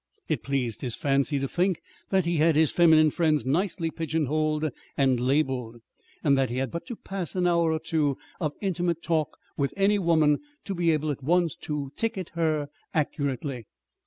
It 0.27 0.41
pleased 0.41 0.81
his 0.81 0.95
fancy 0.95 1.37
to 1.37 1.47
think 1.47 1.79
that 2.09 2.25
he 2.25 2.37
had 2.37 2.55
his 2.55 2.71
feminine 2.71 3.11
friends 3.11 3.45
nicely 3.45 3.91
pigeonholed 3.91 4.71
and 4.97 5.19
labeled, 5.19 5.79
and 6.23 6.35
that 6.35 6.49
he 6.49 6.57
had 6.57 6.71
but 6.71 6.87
to 6.87 6.95
pass 6.95 7.35
an 7.35 7.45
hour 7.45 7.71
or 7.71 7.79
two 7.79 8.17
of 8.39 8.53
intimate 8.61 9.03
talk 9.03 9.37
with 9.57 9.75
any 9.77 9.99
woman 9.99 10.39
to 10.65 10.73
be 10.73 10.89
able 10.89 11.11
at 11.11 11.21
once 11.21 11.55
to 11.57 11.91
ticket 11.97 12.29
her 12.29 12.69
accurately. 12.95 13.67